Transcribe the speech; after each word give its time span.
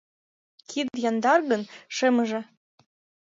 Кид 0.69 0.89
яндар 1.09 1.39
гын, 1.49 1.61
шемыже 1.95 2.41